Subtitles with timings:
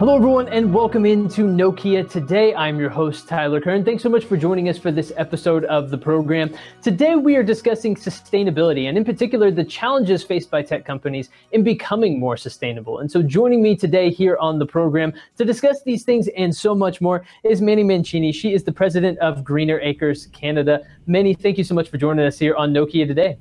[0.00, 2.54] Hello, everyone, and welcome into Nokia Today.
[2.54, 3.84] I'm your host, Tyler Kern.
[3.84, 6.54] Thanks so much for joining us for this episode of the program.
[6.80, 11.62] Today, we are discussing sustainability and, in particular, the challenges faced by tech companies in
[11.62, 13.00] becoming more sustainable.
[13.00, 16.74] And so, joining me today here on the program to discuss these things and so
[16.74, 18.32] much more is Manny Mancini.
[18.32, 20.80] She is the president of Greener Acres Canada.
[21.08, 23.36] Manny, thank you so much for joining us here on Nokia Today.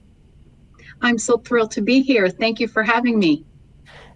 [1.01, 2.27] I'm so thrilled to be here.
[2.27, 3.45] Thank you for having me.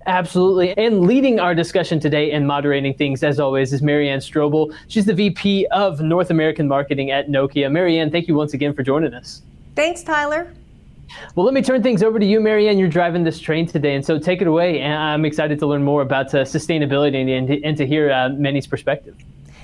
[0.05, 0.77] Absolutely.
[0.77, 4.76] And leading our discussion today and moderating things, as always, is Marianne Strobel.
[4.88, 7.71] She's the VP of North American Marketing at Nokia.
[7.71, 9.41] Marianne, thank you once again for joining us.
[9.76, 10.53] Thanks, Tyler.
[11.35, 12.77] Well, let me turn things over to you, Marianne.
[12.77, 14.79] You're driving this train today, and so take it away.
[14.79, 18.67] And I'm excited to learn more about uh, sustainability and, and, to hear uh, Manny's
[18.67, 19.15] perspective.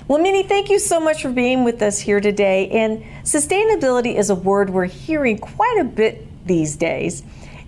[0.06, 2.68] Well, Minnie, thank you so much for being with us here today.
[2.70, 7.22] And sustainability is a word we're hearing quite a bit these days.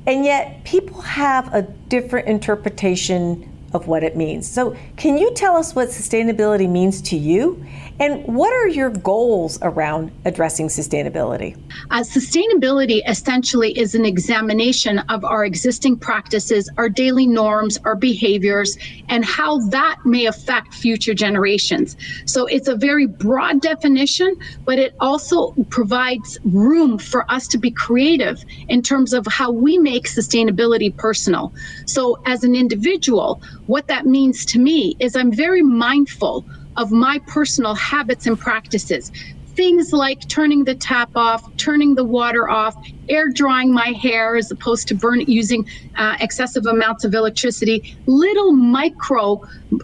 [0.07, 4.49] And yet, people have a different interpretation of what it means.
[4.49, 7.65] So, can you tell us what sustainability means to you?
[8.03, 11.57] And what are your goals around addressing sustainability?
[11.93, 18.77] Uh, sustainability essentially is an examination of our existing practices, our daily norms, our behaviors,
[19.09, 21.97] and how that may affect future generations.
[22.25, 27.71] So it's a very broad definition, but it also provides room for us to be
[27.71, 31.55] creative in terms of how we make sustainability personal.
[31.87, 36.45] So, as an individual, what that means to me is I'm very mindful
[36.77, 39.11] of my personal habits and practices.
[39.57, 42.75] Things like turning the tap off, turning the water off,
[43.09, 45.67] air drying my hair as opposed to burn using
[45.99, 49.41] uh, excessive amounts of electricity, little micro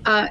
[0.06, 0.28] uh,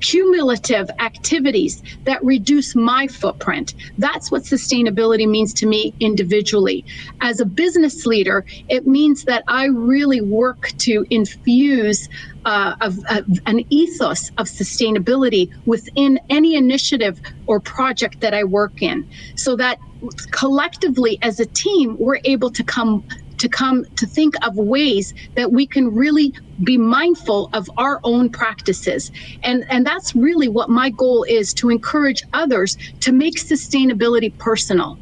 [0.00, 3.74] cumulative activities that reduce my footprint.
[3.98, 6.84] That's what sustainability means to me individually.
[7.20, 12.08] As a business leader, it means that I really work to infuse
[12.44, 12.96] uh, of,
[13.46, 19.04] an ethos of sustainability within any initiative or project that I work in,
[19.36, 19.78] so that
[20.30, 23.04] collectively as a team, we're able to come
[23.38, 26.32] to come to think of ways that we can really
[26.64, 29.10] be mindful of our own practices
[29.42, 34.98] and and that's really what my goal is to encourage others to make sustainability personal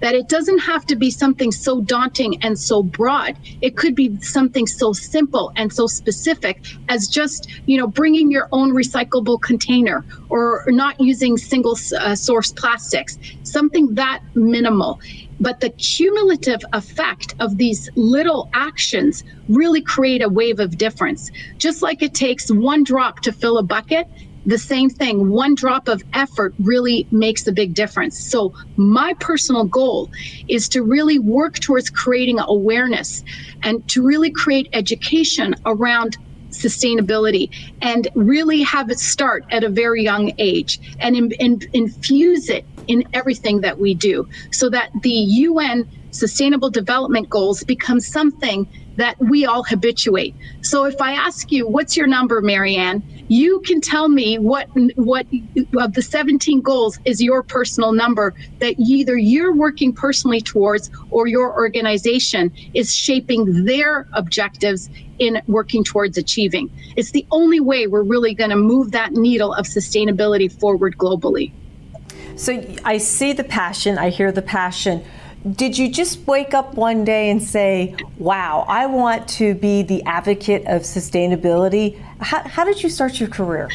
[0.00, 3.38] that it doesn't have to be something so daunting and so broad.
[3.60, 8.48] It could be something so simple and so specific as just, you know, bringing your
[8.52, 15.00] own recyclable container or not using single uh, source plastics, something that minimal.
[15.40, 21.30] But the cumulative effect of these little actions really create a wave of difference.
[21.58, 24.08] Just like it takes one drop to fill a bucket,
[24.46, 25.28] the same thing.
[25.30, 28.18] One drop of effort really makes a big difference.
[28.18, 30.10] So, my personal goal
[30.48, 33.22] is to really work towards creating awareness
[33.62, 36.16] and to really create education around
[36.50, 37.50] sustainability
[37.82, 42.64] and really have it start at a very young age and in, in, infuse it
[42.88, 48.66] in everything that we do so that the UN sustainable development goals become something
[48.96, 50.36] that we all habituate.
[50.62, 53.04] So if I ask you, what's your number, Marianne?
[53.28, 55.26] You can tell me what what
[55.78, 61.28] of the 17 goals is your personal number that either you're working personally towards or
[61.28, 66.70] your organization is shaping their objectives in working towards achieving.
[66.96, 71.54] It's the only way we're really going to move that needle of sustainability forward globally.
[72.38, 75.04] So I see the passion, I hear the passion
[75.52, 80.02] did you just wake up one day and say, wow, I want to be the
[80.04, 81.98] advocate of sustainability?
[82.20, 83.70] How, how did you start your career?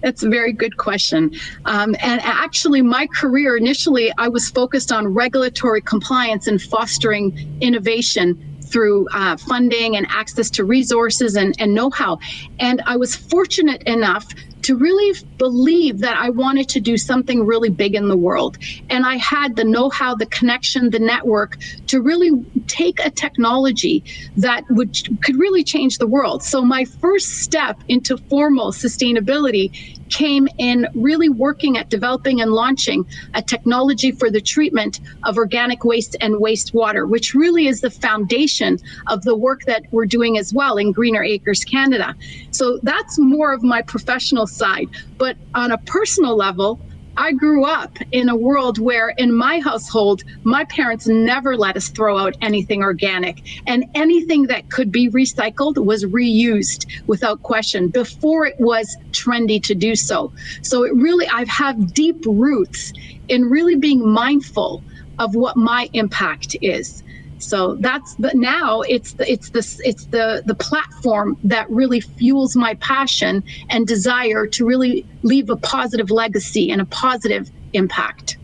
[0.00, 1.32] That's a very good question.
[1.66, 8.58] Um, and actually, my career initially, I was focused on regulatory compliance and fostering innovation
[8.62, 12.18] through uh, funding and access to resources and, and know how.
[12.58, 14.26] And I was fortunate enough
[14.62, 18.56] to really believe that I wanted to do something really big in the world.
[18.88, 21.56] And I had the know how, the connection, the network
[21.88, 22.30] to really
[22.66, 24.04] take a technology
[24.36, 26.42] that would could really change the world.
[26.42, 29.70] So my first step into formal sustainability
[30.10, 35.84] came in really working at developing and launching a technology for the treatment of organic
[35.84, 40.52] waste and wastewater, which really is the foundation of the work that we're doing as
[40.52, 42.14] well in Greener Acres Canada.
[42.50, 44.88] So that's more of my professional side.
[45.18, 46.80] But on a personal level,
[47.16, 51.90] I grew up in a world where, in my household, my parents never let us
[51.90, 58.46] throw out anything organic, and anything that could be recycled was reused without question before
[58.46, 60.32] it was trendy to do so.
[60.62, 62.92] So, it really, I've have deep roots
[63.28, 64.82] in really being mindful
[65.18, 67.02] of what my impact is.
[67.42, 72.56] So that's but now it's the it's the it's the the platform that really fuels
[72.56, 78.36] my passion and desire to really leave a positive legacy and a positive impact.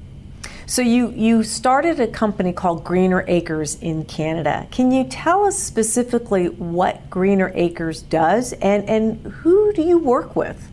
[0.69, 4.66] So you you started a company called Greener Acres in Canada.
[4.72, 10.34] Can you tell us specifically what Greener Acres does and and who do you work
[10.34, 10.69] with?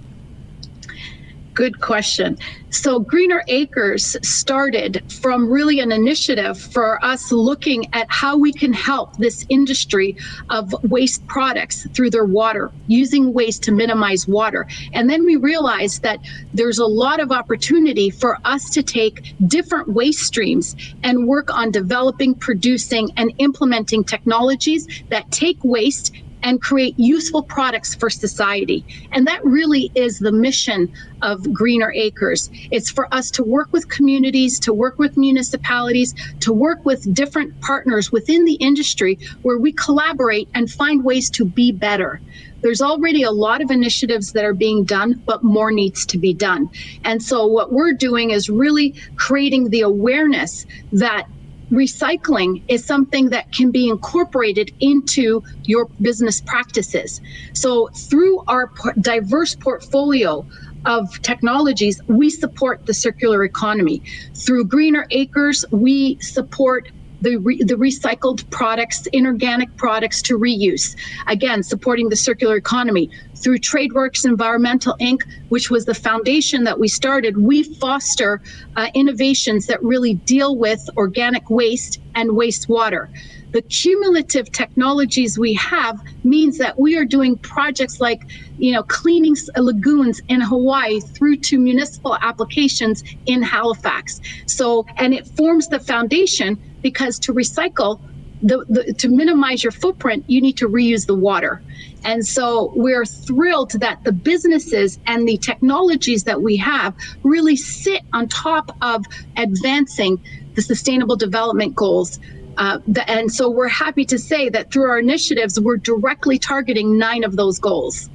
[1.53, 2.37] Good question.
[2.71, 8.73] So, Greener Acres started from really an initiative for us looking at how we can
[8.73, 10.17] help this industry
[10.49, 14.65] of waste products through their water, using waste to minimize water.
[14.93, 16.19] And then we realized that
[16.53, 21.69] there's a lot of opportunity for us to take different waste streams and work on
[21.69, 26.11] developing, producing, and implementing technologies that take waste
[26.43, 28.85] and create useful products for society.
[29.11, 32.49] And that really is the mission of Greener Acres.
[32.69, 37.59] It's for us to work with communities, to work with municipalities, to work with different
[37.61, 42.21] partners within the industry where we collaborate and find ways to be better.
[42.61, 46.33] There's already a lot of initiatives that are being done, but more needs to be
[46.33, 46.69] done.
[47.03, 51.27] And so, what we're doing is really creating the awareness that
[51.73, 57.21] recycling is something that can be incorporated into your business practices.
[57.55, 58.69] So, through our
[59.01, 60.45] diverse portfolio
[60.85, 64.03] of technologies, we support the circular economy.
[64.45, 66.85] Through Greener Acres, we support
[67.23, 70.95] the, re- the recycled products, inorganic products to reuse.
[71.27, 73.09] Again, supporting the circular economy.
[73.43, 78.41] Through TradeWorks Environmental Inc., which was the foundation that we started, we foster
[78.77, 83.07] uh, innovations that really deal with organic waste and wastewater
[83.53, 88.19] the cumulative technologies we have means that we are doing projects like
[88.57, 95.27] you know cleaning lagoons in hawaii through to municipal applications in halifax so and it
[95.37, 97.99] forms the foundation because to recycle
[98.43, 101.61] the, the, to minimize your footprint, you need to reuse the water.
[102.03, 106.93] And so we're thrilled that the businesses and the technologies that we have
[107.23, 109.05] really sit on top of
[109.37, 110.21] advancing
[110.55, 112.19] the sustainable development goals.
[112.57, 116.97] Uh, the, and so we're happy to say that through our initiatives, we're directly targeting
[116.97, 118.09] nine of those goals.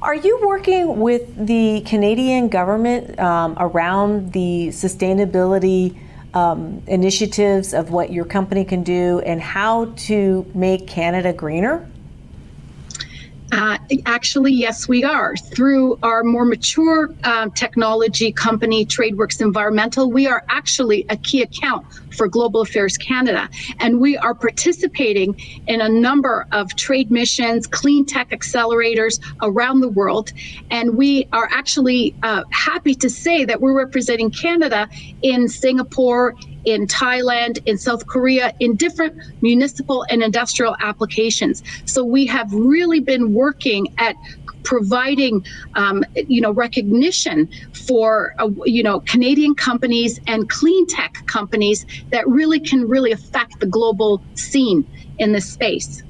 [0.00, 5.96] Are you working with the Canadian government um, around the sustainability?
[6.34, 11.86] Um, initiatives of what your company can do and how to make Canada greener?
[13.52, 13.76] Uh,
[14.06, 15.36] actually, yes, we are.
[15.36, 21.84] Through our more mature um, technology company, TradeWorks Environmental, we are actually a key account
[22.12, 23.48] for Global Affairs Canada.
[23.80, 29.88] And we are participating in a number of trade missions, clean tech accelerators around the
[29.88, 30.32] world.
[30.70, 34.88] And we are actually uh, happy to say that we're representing Canada
[35.22, 41.62] in Singapore, in Thailand, in South Korea, in different municipal and industrial applications.
[41.86, 44.16] So we have really been working at
[44.64, 45.44] providing
[45.74, 47.48] um, you know recognition
[47.86, 53.60] for uh, you know Canadian companies and clean tech companies that really can really affect
[53.60, 54.86] the global scene
[55.18, 56.02] in this space.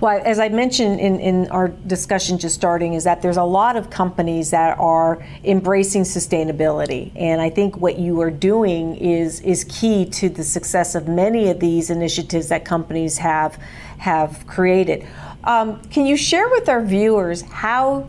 [0.00, 3.76] Well, as I mentioned in, in our discussion just starting, is that there's a lot
[3.76, 7.12] of companies that are embracing sustainability.
[7.16, 11.48] And I think what you are doing is, is key to the success of many
[11.48, 13.60] of these initiatives that companies have,
[13.98, 15.06] have created.
[15.46, 18.08] Um, can you share with our viewers how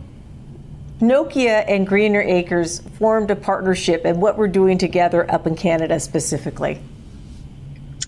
[1.00, 6.00] Nokia and Greener Acres formed a partnership and what we're doing together up in Canada
[6.00, 6.79] specifically?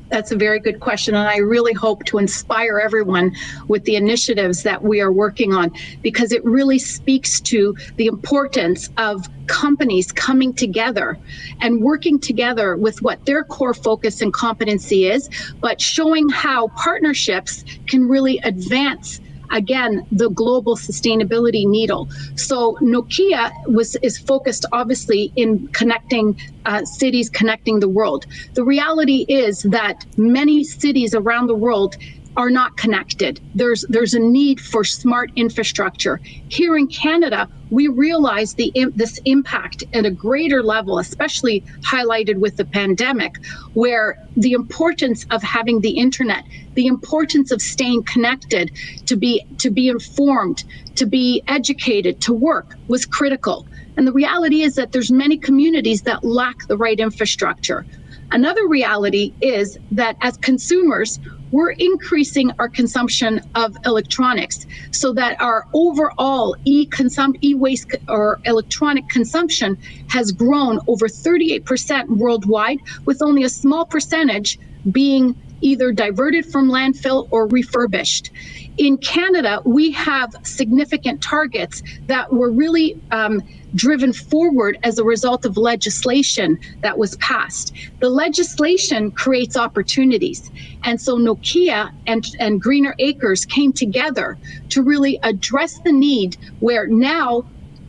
[0.09, 1.15] That's a very good question.
[1.15, 3.35] And I really hope to inspire everyone
[3.67, 8.89] with the initiatives that we are working on because it really speaks to the importance
[8.97, 11.17] of companies coming together
[11.61, 17.63] and working together with what their core focus and competency is, but showing how partnerships
[17.87, 19.19] can really advance
[19.51, 22.07] again the global sustainability needle.
[22.37, 28.25] So Nokia was is focused obviously in connecting uh, cities, connecting the world.
[28.55, 31.95] The reality is that many cities around the world
[32.37, 33.41] are not connected.
[33.53, 36.21] There's there's a need for smart infrastructure.
[36.49, 42.57] Here in Canada, we realize the this impact at a greater level, especially highlighted with
[42.57, 43.33] the pandemic,
[43.73, 46.43] where the importance of having the internet,
[46.75, 48.71] the importance of staying connected,
[49.07, 50.63] to be to be informed,
[50.95, 53.67] to be educated, to work was critical.
[53.97, 57.85] And the reality is that there's many communities that lack the right infrastructure.
[58.31, 61.19] Another reality is that as consumers,
[61.51, 69.77] we're increasing our consumption of electronics so that our overall e-consum e-waste or electronic consumption
[70.07, 74.57] has grown over 38% worldwide with only a small percentage
[74.91, 78.31] being either diverted from landfill or refurbished.
[78.77, 83.41] In Canada, we have significant targets that were really um,
[83.75, 87.73] driven forward as a result of legislation that was passed.
[87.99, 90.49] The legislation creates opportunities.
[90.83, 94.37] And so Nokia and, and Greener Acres came together
[94.69, 97.43] to really address the need where now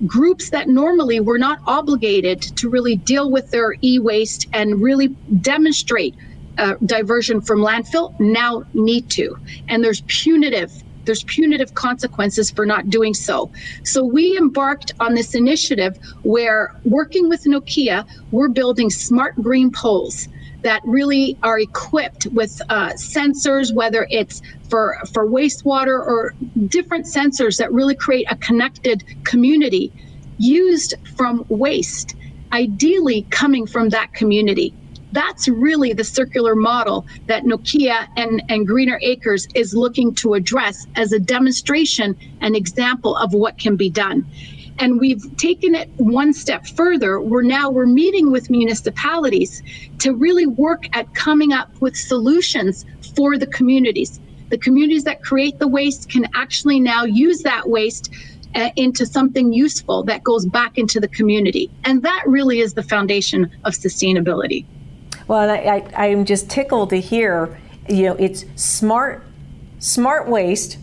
[0.07, 5.09] groups that normally were not obligated to really deal with their e waste and really
[5.41, 6.17] demonstrate
[6.59, 9.37] uh, diversion from landfill now need to.
[9.69, 10.71] And there's punitive
[11.05, 13.51] there's punitive consequences for not doing so.
[13.85, 20.29] So we embarked on this initiative where working with Nokia, we're building smart green poles
[20.63, 26.35] that really are equipped with uh, sensors, whether it's for, for wastewater or
[26.69, 29.93] different sensors that really create a connected community
[30.39, 32.15] used from waste,
[32.53, 34.75] ideally coming from that community.
[35.13, 40.87] That's really the circular model that Nokia and, and Greener Acres is looking to address
[40.95, 44.25] as a demonstration and example of what can be done.
[44.79, 47.21] And we've taken it one step further.
[47.21, 49.63] We're now we're meeting with municipalities
[49.99, 54.21] to really work at coming up with solutions for the communities.
[54.49, 58.11] The communities that create the waste can actually now use that waste
[58.55, 61.71] uh, into something useful that goes back into the community.
[61.85, 64.67] And that really is the foundation of sustainability
[65.31, 67.57] well, I, I, am just tickled to hear,
[67.89, 69.25] you know, it's smart,
[69.79, 70.77] smart waste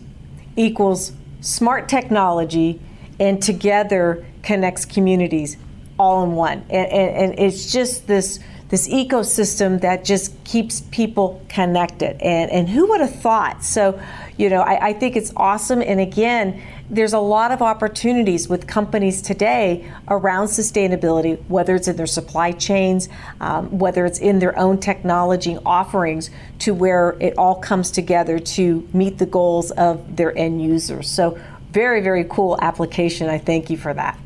[0.56, 1.12] equals
[1.42, 2.80] smart technology,
[3.20, 5.58] and together connects communities
[5.98, 6.64] all in one.
[6.70, 8.40] And, and, and it's just this
[8.70, 12.20] this ecosystem that just keeps people connected.
[12.22, 13.62] And, and who would have thought?
[13.62, 14.00] So,
[14.38, 15.82] you know, I, I think it's awesome.
[15.82, 21.96] And again, there's a lot of opportunities with companies today around sustainability, whether it's in
[21.96, 23.08] their supply chains,
[23.40, 26.30] um, whether it's in their own technology offerings,
[26.60, 31.10] to where it all comes together to meet the goals of their end users.
[31.10, 31.38] So,
[31.72, 33.28] very, very cool application.
[33.28, 34.18] I thank you for that.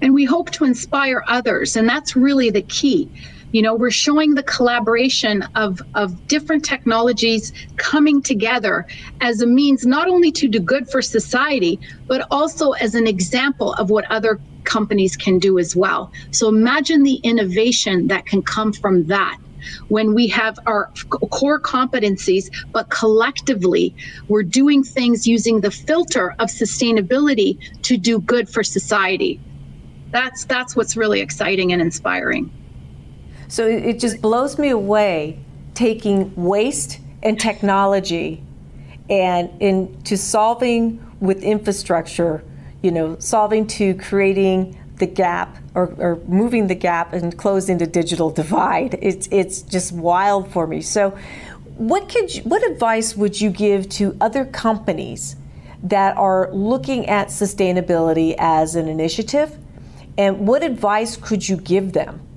[0.00, 3.08] And we hope to inspire others, and that's really the key.
[3.52, 8.86] You know, we're showing the collaboration of, of different technologies coming together
[9.20, 11.78] as a means not only to do good for society,
[12.08, 16.10] but also as an example of what other companies can do as well.
[16.30, 19.36] So imagine the innovation that can come from that
[19.88, 20.90] when we have our
[21.30, 23.94] core competencies, but collectively
[24.28, 29.40] we're doing things using the filter of sustainability to do good for society.
[30.10, 32.50] That's that's what's really exciting and inspiring.
[33.52, 35.38] So it just blows me away
[35.74, 38.42] taking waste and technology
[39.10, 42.42] and into solving with infrastructure,
[42.80, 47.86] you know, solving to creating the gap or, or, moving the gap and closing the
[47.86, 48.98] digital divide.
[49.02, 50.80] It's it's just wild for me.
[50.80, 51.10] So
[51.76, 55.36] what could you, what advice would you give to other companies
[55.82, 59.58] that are looking at sustainability as an initiative?
[60.16, 62.31] And what advice could you give them?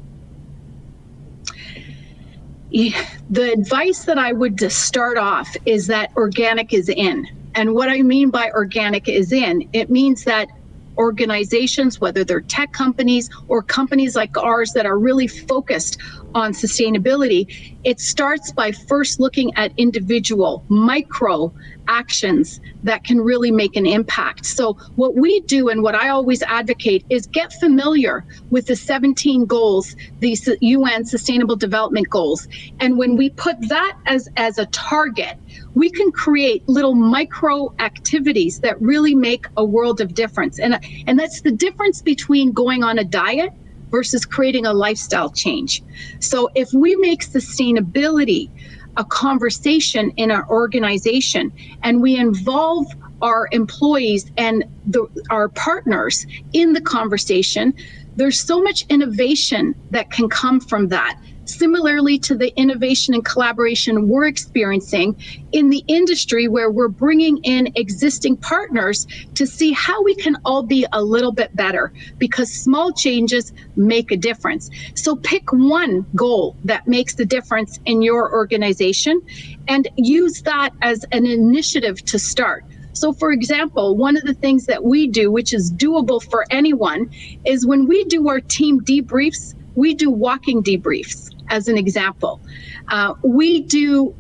[2.72, 7.28] The advice that I would just start off is that organic is in.
[7.56, 10.50] And what I mean by organic is in, it means that
[10.98, 15.98] organizations, whether they're tech companies or companies like ours that are really focused
[16.36, 21.52] on sustainability, it starts by first looking at individual micro
[21.88, 24.46] actions that can really make an impact.
[24.46, 29.46] So, what we do and what I always advocate is get familiar with the 17
[29.46, 32.48] goals, the UN Sustainable Development Goals.
[32.80, 35.38] And when we put that as, as a target,
[35.74, 40.60] we can create little micro activities that really make a world of difference.
[40.60, 43.54] And, and that's the difference between going on a diet
[43.96, 45.82] versus creating a lifestyle change.
[46.20, 48.50] So if we make sustainability
[48.98, 52.86] a conversation in our organization and we involve
[53.22, 57.74] our employees and the, our partners in the conversation,
[58.18, 64.08] there's so much innovation that can come from that similarly to the innovation and collaboration
[64.08, 65.16] we're experiencing
[65.52, 70.64] in the industry where we're bringing in existing partners to see how we can all
[70.64, 74.70] be a little bit better because small changes make a difference.
[74.96, 79.22] So pick one goal that makes the difference in your organization
[79.68, 82.64] and use that as an initiative to start.
[82.94, 87.10] So, for example, one of the things that we do, which is doable for anyone,
[87.46, 92.42] is when we do our team debriefs, we do walking debriefs as an example.
[92.90, 94.16] Uh, we do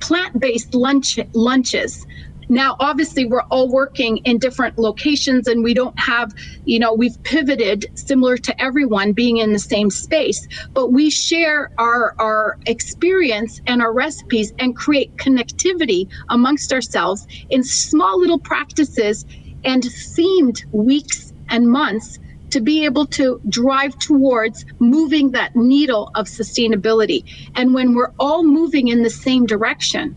[0.00, 2.06] plant based lunch, lunches
[2.48, 6.32] now obviously we're all working in different locations and we don't have
[6.64, 11.70] you know we've pivoted similar to everyone being in the same space but we share
[11.78, 19.24] our our experience and our recipes and create connectivity amongst ourselves in small little practices
[19.64, 22.18] and themed weeks and months
[22.52, 27.22] to be able to drive towards moving that needle of sustainability.
[27.56, 30.16] And when we're all moving in the same direction,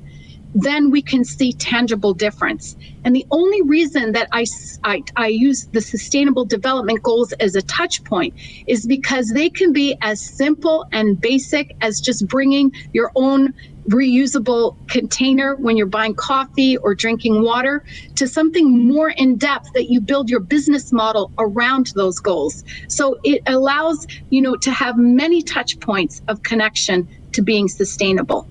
[0.54, 2.76] then we can see tangible difference.
[3.04, 4.46] And the only reason that I,
[4.84, 8.34] I, I, use the sustainable development goals as a touch point
[8.68, 13.54] is because they can be as simple and basic as just bringing your own
[13.90, 17.84] reusable container when you're buying coffee or drinking water
[18.16, 22.64] to something more in depth that you build your business model around those goals.
[22.88, 28.48] So it allows, you know, to have many touch points of connection to being sustainable.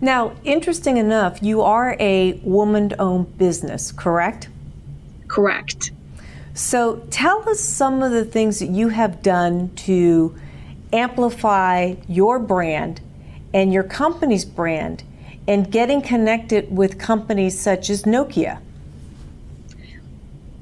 [0.00, 4.48] Now, interesting enough, you are a woman owned business, correct?
[5.28, 5.92] Correct.
[6.54, 10.34] So tell us some of the things that you have done to
[10.92, 13.00] amplify your brand
[13.52, 15.02] and your company's brand
[15.46, 18.60] and getting connected with companies such as Nokia?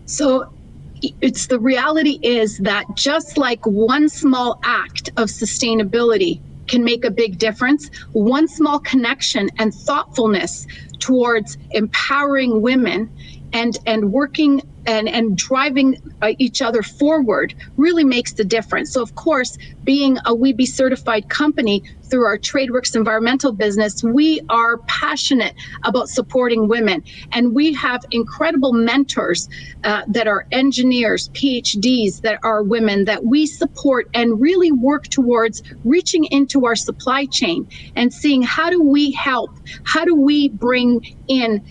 [0.06, 0.50] So
[1.20, 7.10] it's the reality is that just like one small act of sustainability can make a
[7.10, 10.66] big difference, one small connection and thoughtfulness
[11.00, 13.10] towards empowering women
[13.52, 18.94] and and working and and driving uh, each other forward really makes the difference.
[18.94, 24.78] So of course, being a WBE certified company through our TradeWorks environmental business, we are
[24.88, 25.54] passionate
[25.84, 29.48] about supporting women, and we have incredible mentors
[29.84, 35.62] uh, that are engineers, PhDs that are women that we support and really work towards
[35.84, 37.66] reaching into our supply chain
[37.96, 39.50] and seeing how do we help,
[39.84, 41.62] how do we bring in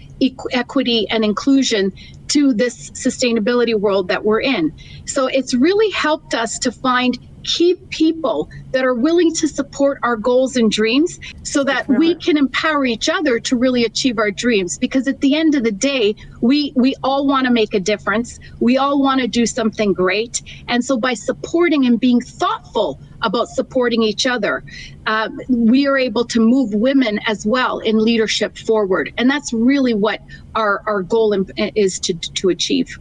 [0.53, 1.93] equity and inclusion
[2.29, 4.71] to this sustainability world that we're in.
[5.05, 7.17] So it's really helped us to find
[7.47, 12.37] key people that are willing to support our goals and dreams so that we can
[12.37, 14.77] empower each other to really achieve our dreams.
[14.77, 18.39] Because at the end of the day we we all want to make a difference.
[18.59, 20.41] We all want to do something great.
[20.67, 24.63] And so by supporting and being thoughtful about supporting each other
[25.07, 29.11] uh, we are able to move women as well in leadership forward.
[29.17, 30.21] And that's really what
[30.55, 31.35] our our goal
[31.75, 32.99] is to to achieve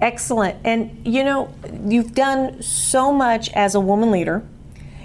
[0.00, 0.58] Excellent.
[0.64, 1.52] And you know,
[1.86, 4.42] you've done so much as a woman leader.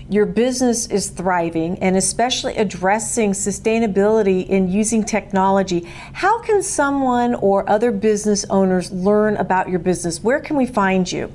[0.10, 5.82] Your business is thriving and especially addressing sustainability in using technology.
[6.14, 10.24] How can someone or other business owners learn about your business?
[10.24, 11.32] Where can we find you?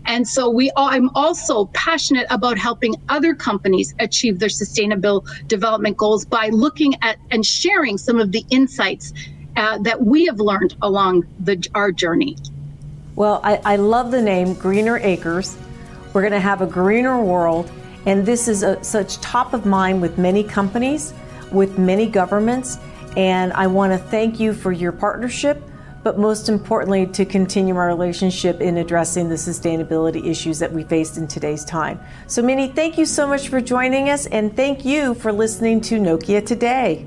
[0.07, 6.25] And so we I'm also passionate about helping other companies achieve their sustainable development goals
[6.25, 9.13] by looking at and sharing some of the insights
[9.57, 12.37] uh, that we have learned along the, our journey.
[13.17, 15.57] Well, I, I love the name Greener Acres.
[16.13, 17.71] We're going to have a greener world,
[18.07, 21.13] and this is a, such top of mind with many companies,
[21.53, 22.79] with many governments.
[23.17, 25.63] And I want to thank you for your partnership
[26.03, 31.17] but most importantly, to continue our relationship in addressing the sustainability issues that we faced
[31.17, 32.01] in today's time.
[32.27, 35.99] So, Minnie, thank you so much for joining us, and thank you for listening to
[35.99, 37.07] Nokia Today.